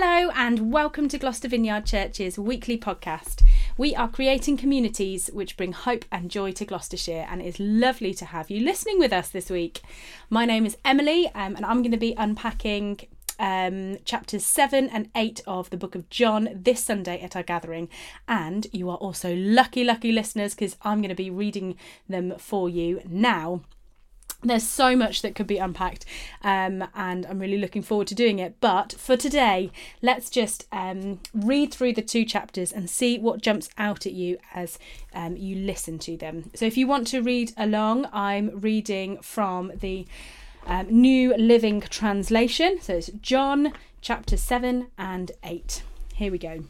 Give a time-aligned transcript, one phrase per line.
[0.00, 3.42] Hello, and welcome to Gloucester Vineyard Church's weekly podcast.
[3.76, 8.14] We are creating communities which bring hope and joy to Gloucestershire, and it is lovely
[8.14, 9.80] to have you listening with us this week.
[10.30, 13.00] My name is Emily, um, and I'm going to be unpacking
[13.40, 17.88] um, chapters 7 and 8 of the book of John this Sunday at our gathering.
[18.28, 21.74] And you are also lucky, lucky listeners because I'm going to be reading
[22.08, 23.62] them for you now
[24.42, 26.04] there's so much that could be unpacked
[26.42, 28.54] um, and i'm really looking forward to doing it.
[28.60, 33.68] But for today let's just um, read through the two chapters and see what jumps
[33.78, 34.78] out at you as
[35.12, 36.50] um, you listen to them.
[36.54, 40.06] So if you want to read along i'm reading from the
[40.66, 42.78] um, new living translation.
[42.80, 45.82] So it's john chapter 7 and 8
[46.14, 46.64] here we go.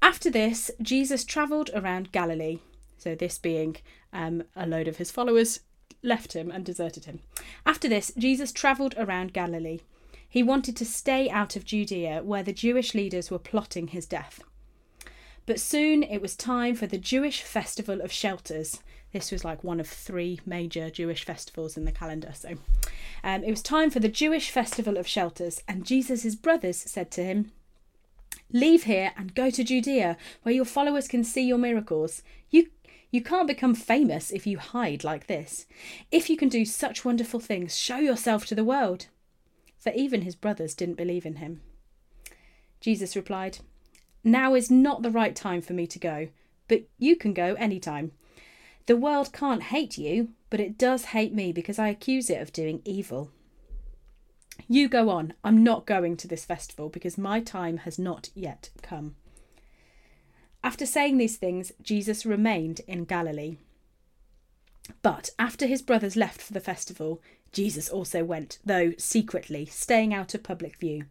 [0.00, 2.60] After this jesus travelled around galilee
[2.98, 3.76] so this being
[4.12, 5.60] um, a load of his followers
[6.02, 7.20] left him and deserted him.
[7.64, 9.80] After this, Jesus travelled around Galilee.
[10.28, 14.42] He wanted to stay out of Judea, where the Jewish leaders were plotting his death.
[15.46, 18.80] But soon it was time for the Jewish Festival of Shelters.
[19.12, 22.32] This was like one of three major Jewish festivals in the calendar.
[22.34, 22.56] So
[23.24, 27.24] um, it was time for the Jewish Festival of Shelters, and Jesus' brothers said to
[27.24, 27.52] him,
[28.52, 32.22] Leave here and go to Judea, where your followers can see your miracles.
[32.50, 32.68] You
[33.10, 35.66] you can't become famous if you hide like this.
[36.10, 39.06] If you can do such wonderful things, show yourself to the world.
[39.78, 41.62] For even his brothers didn't believe in him.
[42.80, 43.58] Jesus replied,
[44.22, 46.28] Now is not the right time for me to go,
[46.68, 48.12] but you can go any time.
[48.86, 52.52] The world can't hate you, but it does hate me because I accuse it of
[52.52, 53.30] doing evil.
[54.66, 55.34] You go on.
[55.44, 59.14] I'm not going to this festival because my time has not yet come.
[60.64, 63.58] After saying these things, Jesus remained in Galilee.
[65.02, 70.34] But after his brothers left for the festival, Jesus also went, though secretly, staying out
[70.34, 71.04] of public view.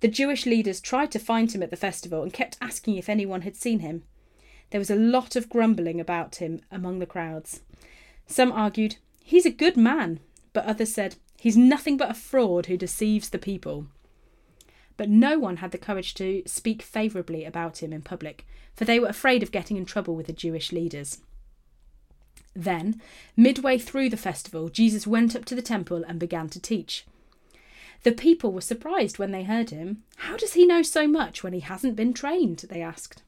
[0.00, 3.42] The Jewish leaders tried to find him at the festival and kept asking if anyone
[3.42, 4.04] had seen him.
[4.70, 7.60] There was a lot of grumbling about him among the crowds.
[8.26, 10.20] Some argued, He's a good man,
[10.52, 13.86] but others said, He's nothing but a fraud who deceives the people
[15.00, 19.00] but no one had the courage to speak favourably about him in public, for they
[19.00, 21.22] were afraid of getting in trouble with the Jewish leaders.
[22.54, 23.00] Then,
[23.34, 27.06] midway through the festival, Jesus went up to the temple and began to teach.
[28.02, 30.02] The people were surprised when they heard him.
[30.16, 32.66] How does he know so much when he hasn't been trained?
[32.68, 33.22] They asked.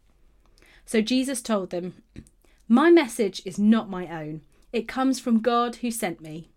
[0.84, 2.02] So Jesus told them,
[2.68, 4.42] My message is not my own.
[4.74, 6.50] It comes from God who sent me.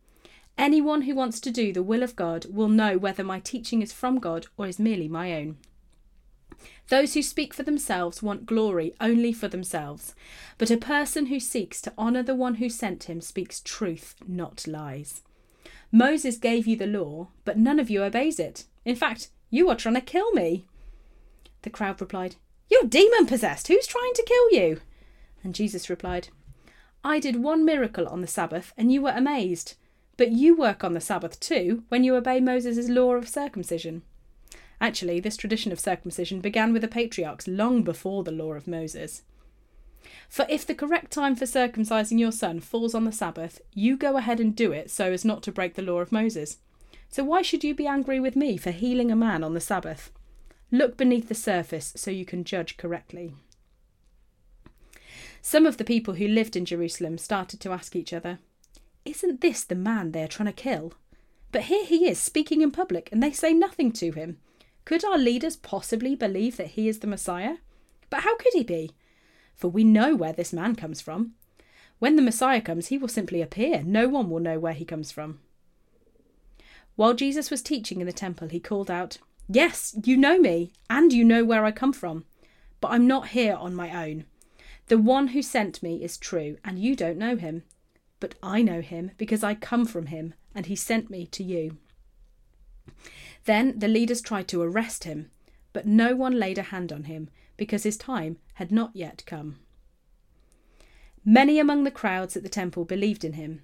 [0.58, 3.92] Anyone who wants to do the will of God will know whether my teaching is
[3.92, 5.58] from God or is merely my own.
[6.90, 10.16] Those who speak for themselves want glory only for themselves,
[10.58, 14.68] but a person who seeks to honour the one who sent him speaks truth, not
[14.68, 15.22] lies.
[15.92, 18.66] Moses gave you the law, but none of you obeys it.
[18.86, 20.66] In fact, you are trying to kill me.
[21.64, 22.36] The crowd replied,
[22.70, 23.68] You're demon possessed.
[23.68, 24.82] Who's trying to kill you?
[25.44, 26.30] And Jesus replied,
[27.04, 29.76] I did one miracle on the Sabbath, and you were amazed.
[30.18, 34.04] But you work on the Sabbath too when you obey Moses' law of circumcision.
[34.80, 39.24] Actually, this tradition of circumcision began with the patriarchs long before the law of Moses.
[40.30, 44.18] For if the correct time for circumcising your son falls on the Sabbath, you go
[44.18, 46.58] ahead and do it so as not to break the law of Moses.
[47.10, 50.12] So why should you be angry with me for healing a man on the Sabbath?
[50.72, 53.34] Look beneath the surface so you can judge correctly.
[55.42, 58.40] Some of the people who lived in Jerusalem started to ask each other,
[59.16, 60.94] isn't this the man they are trying to kill?
[61.52, 64.38] But here he is speaking in public and they say nothing to him.
[64.84, 67.58] Could our leaders possibly believe that he is the Messiah?
[68.10, 68.92] But how could he be?
[69.56, 71.34] For we know where this man comes from.
[72.00, 73.82] When the Messiah comes, he will simply appear.
[73.84, 75.40] No one will know where he comes from.
[76.96, 81.14] While Jesus was teaching in the temple, he called out, Yes, you know me, and
[81.14, 82.26] you know where I come from.
[82.82, 84.26] But I'm not here on my own.
[84.88, 87.64] The one who sent me is true, and you don't know him
[88.26, 91.78] but I know him because I come from him, and he sent me to you.
[93.44, 95.30] Then the leaders tried to arrest him,
[95.74, 99.60] but no one laid a hand on him because his time had not yet come.
[101.24, 103.62] Many among the crowds at the temple believed in him.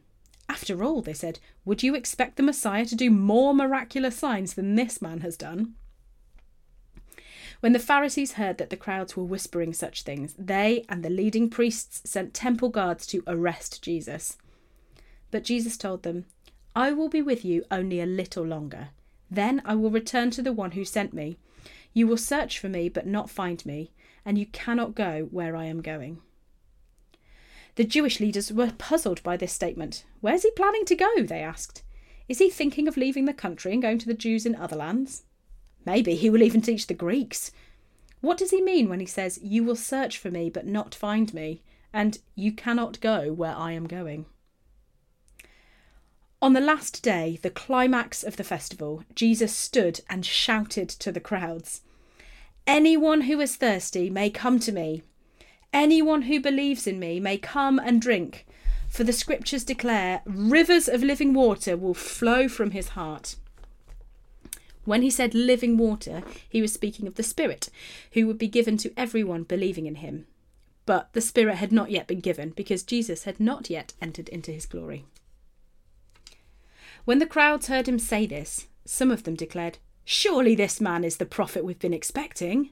[0.48, 4.76] After all, they said, would you expect the Messiah to do more miraculous signs than
[4.76, 5.74] this man has done?
[7.62, 11.50] When the Pharisees heard that the crowds were whispering such things, they and the leading
[11.50, 14.38] priests sent temple guards to arrest Jesus.
[15.32, 16.26] But Jesus told them,
[16.76, 18.90] I will be with you only a little longer.
[19.30, 21.38] Then I will return to the one who sent me.
[21.94, 23.92] You will search for me, but not find me,
[24.26, 26.22] and you cannot go where I am going.
[27.76, 30.04] The Jewish leaders were puzzled by this statement.
[30.20, 31.24] Where's he planning to go?
[31.24, 31.84] they asked.
[32.28, 35.24] Is he thinking of leaving the country and going to the Jews in other lands?
[35.86, 37.52] Maybe he will even teach the Greeks.
[38.20, 41.34] What does he mean when he says, You will search for me but not find
[41.34, 41.62] me,
[41.92, 44.26] and you cannot go where I am going?
[46.44, 51.20] On the last day, the climax of the festival, Jesus stood and shouted to the
[51.20, 51.82] crowds
[52.66, 55.04] Anyone who is thirsty may come to me.
[55.72, 58.48] Anyone who believes in me may come and drink.
[58.90, 63.36] For the scriptures declare, rivers of living water will flow from his heart.
[64.84, 67.70] When he said living water, he was speaking of the Spirit,
[68.14, 70.26] who would be given to everyone believing in him.
[70.88, 74.52] But the Spirit had not yet been given because Jesus had not yet entered into
[74.52, 75.06] his glory.
[77.06, 81.18] When the crowds heard him say this, some of them declared, Surely this man is
[81.18, 82.72] the prophet we've been expecting.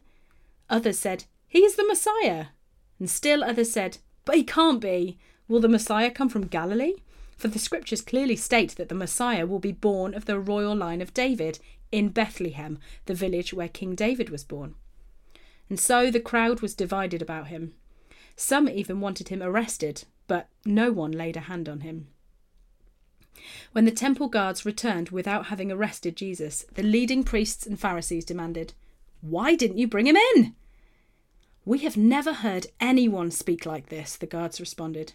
[0.70, 2.48] Others said, He is the Messiah.
[3.00, 5.18] And still others said, But he can't be.
[5.48, 6.96] Will the Messiah come from Galilee?
[7.38, 11.02] For the scriptures clearly state that the Messiah will be born of the royal line
[11.02, 11.60] of David
[11.92, 14.76] in Bethlehem, the village where King David was born.
[15.70, 17.74] And so the crowd was divided about him.
[18.36, 22.08] Some even wanted him arrested, but no one laid a hand on him.
[23.72, 28.74] When the temple guards returned without having arrested Jesus, the leading priests and Pharisees demanded,
[29.22, 30.56] Why didn't you bring him in?
[31.66, 35.14] We have never heard anyone speak like this, the guards responded.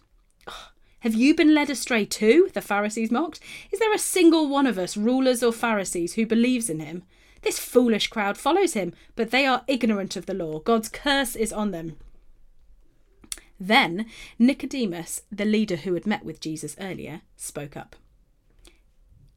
[0.99, 2.49] Have you been led astray too?
[2.53, 3.39] The Pharisees mocked.
[3.71, 7.03] Is there a single one of us, rulers or Pharisees, who believes in him?
[7.41, 10.59] This foolish crowd follows him, but they are ignorant of the law.
[10.59, 11.97] God's curse is on them.
[13.59, 14.07] Then
[14.39, 17.95] Nicodemus, the leader who had met with Jesus earlier, spoke up.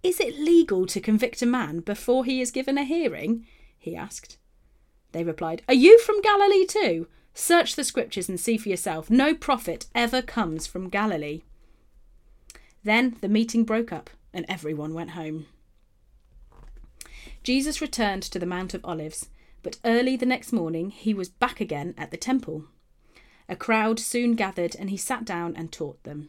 [0.03, 3.47] Is it legal to convict a man before he is given a hearing?
[3.79, 4.39] he asked.
[5.13, 7.09] They replied, Are you from Galilee too?
[7.35, 9.11] Search the scriptures and see for yourself.
[9.11, 11.43] No prophet ever comes from Galilee.
[12.85, 15.47] Then the meeting broke up and everyone went home.
[17.43, 19.29] Jesus returned to the Mount of Olives,
[19.63, 22.65] but early the next morning he was back again at the temple.
[23.49, 26.29] A crowd soon gathered and he sat down and taught them.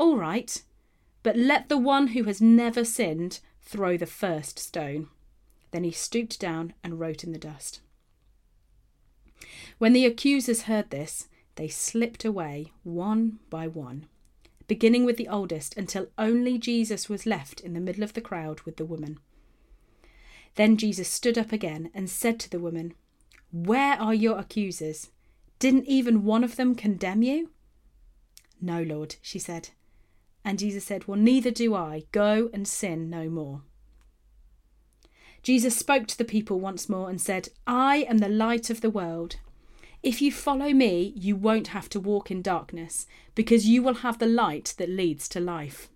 [0.00, 0.62] All right,
[1.22, 5.08] but let the one who has never sinned throw the first stone.
[5.72, 7.80] Then he stooped down and wrote in the dust.
[9.76, 14.06] When the accusers heard this, they slipped away one by one,
[14.66, 18.62] beginning with the oldest until only Jesus was left in the middle of the crowd
[18.62, 19.18] with the woman.
[20.54, 22.94] Then Jesus stood up again and said to the woman,
[23.52, 25.10] Where are your accusers?
[25.58, 27.50] Didn't even one of them condemn you?
[28.62, 29.68] No, Lord, she said.
[30.44, 32.04] And Jesus said, Well, neither do I.
[32.12, 33.62] Go and sin no more.
[35.42, 38.90] Jesus spoke to the people once more and said, I am the light of the
[38.90, 39.36] world.
[40.02, 44.18] If you follow me, you won't have to walk in darkness, because you will have
[44.18, 45.88] the light that leads to life.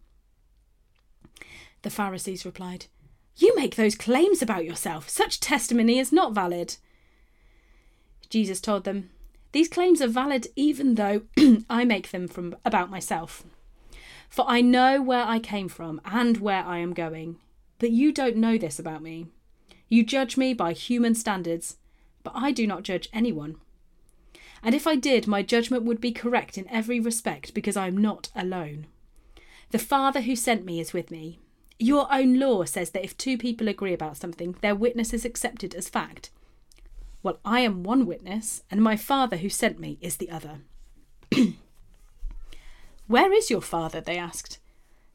[1.82, 2.86] The Pharisees replied,
[3.36, 5.08] You make those claims about yourself.
[5.08, 6.76] Such testimony is not valid.
[8.28, 9.10] Jesus told them,
[9.52, 11.22] These claims are valid even though
[11.70, 13.44] I make them from about myself.
[14.28, 17.36] For I know where I came from and where I am going,
[17.78, 19.26] but you don't know this about me.
[19.88, 21.76] You judge me by human standards,
[22.22, 23.56] but I do not judge anyone.
[24.62, 27.98] And if I did, my judgment would be correct in every respect because I am
[27.98, 28.86] not alone.
[29.70, 31.38] The Father who sent me is with me.
[31.78, 35.74] Your own law says that if two people agree about something, their witness is accepted
[35.74, 36.30] as fact.
[37.22, 40.60] Well, I am one witness, and my Father who sent me is the other.
[43.14, 44.00] Where is your Father?
[44.00, 44.58] they asked.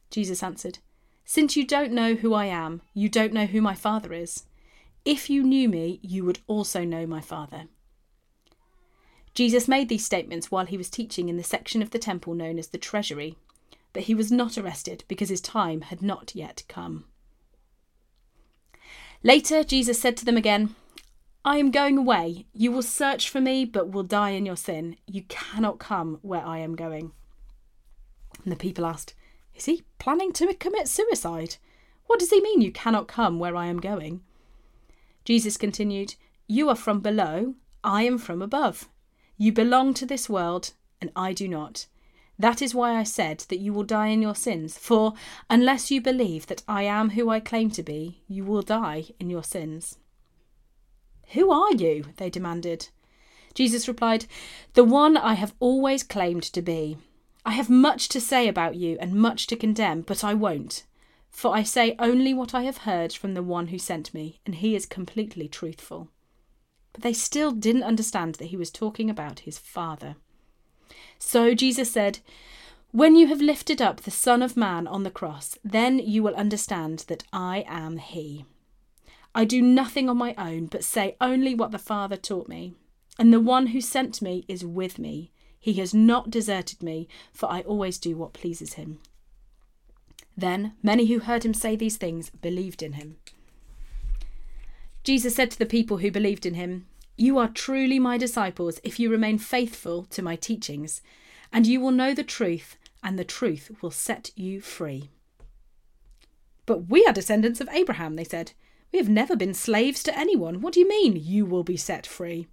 [0.09, 0.79] Jesus answered,
[1.25, 4.45] Since you don't know who I am, you don't know who my Father is.
[5.03, 7.63] If you knew me, you would also know my Father.
[9.33, 12.57] Jesus made these statements while he was teaching in the section of the temple known
[12.57, 13.35] as the treasury,
[13.91, 17.03] but he was not arrested because his time had not yet come.
[19.23, 20.73] Later, Jesus said to them again,
[21.43, 22.45] I am going away.
[22.53, 24.95] You will search for me, but will die in your sin.
[25.05, 27.11] You cannot come where I am going.
[28.43, 29.13] And the people asked,
[29.55, 31.57] Is he planning to commit suicide?
[32.07, 34.21] What does he mean, you cannot come where I am going?
[35.25, 36.15] Jesus continued,
[36.47, 38.89] You are from below, I am from above.
[39.37, 41.85] You belong to this world, and I do not.
[42.37, 45.13] That is why I said that you will die in your sins, for
[45.49, 49.29] unless you believe that I am who I claim to be, you will die in
[49.29, 49.97] your sins.
[51.33, 52.05] Who are you?
[52.17, 52.89] they demanded.
[53.53, 54.25] Jesus replied,
[54.73, 56.97] The one I have always claimed to be.
[57.45, 60.83] I have much to say about you and much to condemn, but I won't.
[61.29, 64.55] For I say only what I have heard from the one who sent me, and
[64.55, 66.09] he is completely truthful.
[66.91, 70.15] But they still didn't understand that he was talking about his Father.
[71.17, 72.19] So Jesus said,
[72.91, 76.35] When you have lifted up the Son of Man on the cross, then you will
[76.35, 78.45] understand that I am he.
[79.35, 82.73] I do nothing on my own, but say only what the Father taught me.
[83.17, 85.31] And the one who sent me is with me.
[85.59, 88.99] He has not deserted me, for I always do what pleases him.
[90.37, 93.17] Then many who heard him say these things believed in him.
[95.03, 96.85] Jesus said to the people who believed in him,
[97.17, 101.01] You are truly my disciples if you remain faithful to my teachings,
[101.51, 105.09] and you will know the truth, and the truth will set you free.
[106.65, 108.53] But we are descendants of Abraham, they said.
[108.91, 110.61] We have never been slaves to anyone.
[110.61, 112.47] What do you mean, you will be set free?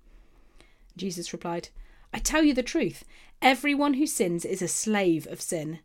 [0.97, 1.69] Jesus replied,
[2.17, 3.05] I tell you the truth.
[3.43, 5.81] Everyone who sins is a slave of sin.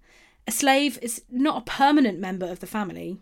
[0.47, 3.17] A slave is not a permanent member of the family,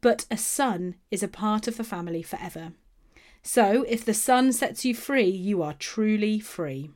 [0.00, 2.72] but a son is a part of the family forever.
[3.42, 6.90] So, if the Son sets you free, you are truly free.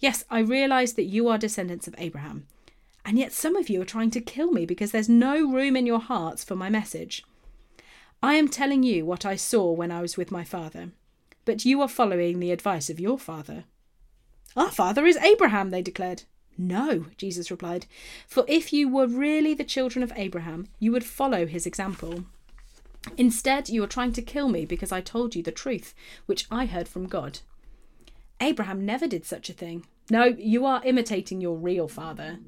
[0.00, 2.48] Yes, I realise that you are descendants of Abraham,
[3.04, 5.86] and yet some of you are trying to kill me because there's no room in
[5.86, 7.22] your hearts for my message.
[8.20, 10.90] I am telling you what I saw when I was with my father,
[11.44, 13.64] but you are following the advice of your father.
[14.56, 16.24] Our father is Abraham, they declared.
[16.58, 17.86] No, Jesus replied,
[18.26, 22.24] for if you were really the children of Abraham, you would follow his example.
[23.16, 25.94] Instead, you are trying to kill me because I told you the truth,
[26.26, 27.38] which I heard from God.
[28.40, 29.86] Abraham never did such a thing.
[30.10, 32.40] No, you are imitating your real father.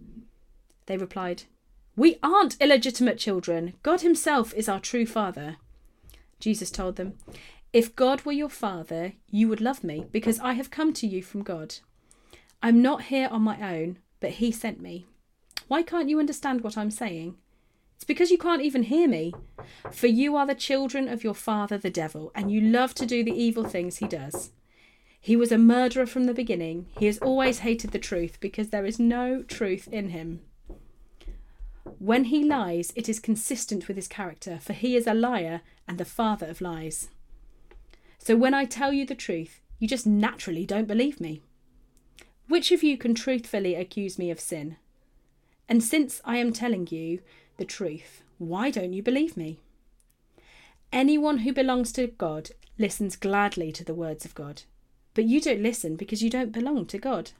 [0.86, 1.44] They replied,
[1.96, 3.74] We aren't illegitimate children.
[3.82, 5.56] God Himself is our true father.
[6.40, 7.14] Jesus told them,
[7.72, 11.22] If God were your father, you would love me, because I have come to you
[11.22, 11.76] from God.
[12.62, 15.06] I'm not here on my own, but He sent me.
[15.68, 17.36] Why can't you understand what I'm saying?
[17.96, 19.32] It's because you can't even hear me.
[19.90, 23.24] For you are the children of your father, the devil, and you love to do
[23.24, 24.50] the evil things he does.
[25.20, 26.86] He was a murderer from the beginning.
[26.98, 30.40] He has always hated the truth because there is no truth in him.
[31.98, 35.98] When he lies, it is consistent with his character, for he is a liar and
[35.98, 37.08] the father of lies.
[38.18, 41.42] So when I tell you the truth, you just naturally don't believe me.
[42.48, 44.76] Which of you can truthfully accuse me of sin?
[45.68, 47.20] And since I am telling you
[47.56, 49.60] the truth, why don't you believe me?
[50.92, 54.62] Anyone who belongs to God listens gladly to the words of God,
[55.14, 57.30] but you don't listen because you don't belong to God.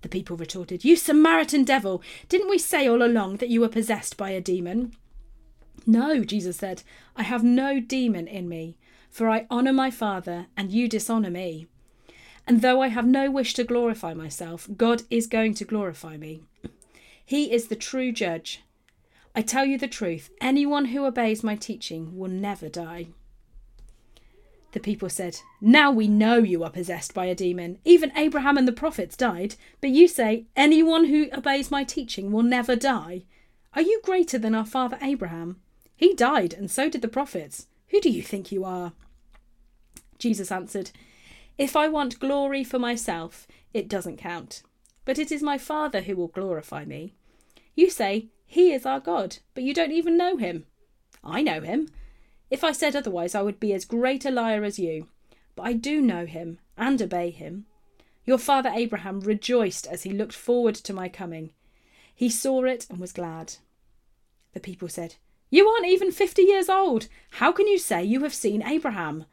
[0.00, 2.02] The people retorted, You Samaritan devil!
[2.28, 4.96] Didn't we say all along that you were possessed by a demon?
[5.86, 6.82] No, Jesus said,
[7.16, 8.76] I have no demon in me,
[9.10, 11.66] for I honour my Father, and you dishonour me.
[12.46, 16.42] And though I have no wish to glorify myself, God is going to glorify me.
[17.24, 18.62] He is the true judge.
[19.34, 23.08] I tell you the truth anyone who obeys my teaching will never die.
[24.72, 27.78] The people said, Now we know you are possessed by a demon.
[27.84, 32.42] Even Abraham and the prophets died, but you say, Anyone who obeys my teaching will
[32.42, 33.22] never die.
[33.74, 35.60] Are you greater than our father Abraham?
[35.96, 37.66] He died, and so did the prophets.
[37.88, 38.92] Who do you think you are?
[40.18, 40.90] Jesus answered,
[41.58, 44.62] If I want glory for myself, it doesn't count.
[45.04, 47.14] But it is my Father who will glorify me.
[47.74, 50.66] You say, He is our God, but you don't even know him.
[51.24, 51.88] I know him
[52.52, 55.08] if I said otherwise, I would be as great a liar as you.
[55.56, 57.64] But I do know him and obey him.
[58.26, 61.54] Your father Abraham rejoiced as he looked forward to my coming.
[62.14, 63.54] He saw it and was glad.
[64.52, 65.14] The people said,
[65.48, 67.08] You aren't even fifty years old.
[67.30, 69.24] How can you say you have seen Abraham?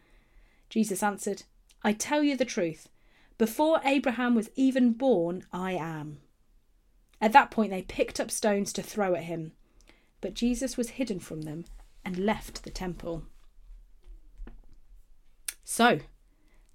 [0.70, 1.44] Jesus answered,
[1.84, 2.90] I tell you the truth.
[3.38, 6.20] Before Abraham was even born, I am.
[7.22, 9.54] At that point, they picked up stones to throw at him.
[10.22, 11.66] But Jesus was hidden from them
[12.04, 13.24] and left the temple.
[15.64, 16.00] So,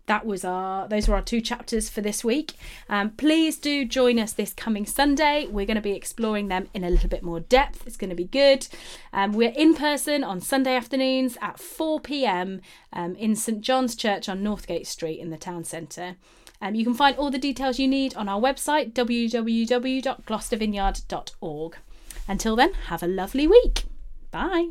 [0.07, 2.55] that was our those were our two chapters for this week.
[2.89, 5.47] Um, please do join us this coming sunday.
[5.47, 7.87] We're going to be exploring them in a little bit more depth.
[7.87, 8.67] It's going to be good.
[9.13, 12.61] Um, we're in person on sunday afternoons at 4 p.m
[12.93, 16.17] um, in st john's church on northgate street in the town centre.
[16.61, 21.77] Um, you can find all the details you need on our website www.gloucestervineyard.org
[22.27, 23.85] until then have a lovely week.
[24.31, 24.71] Bye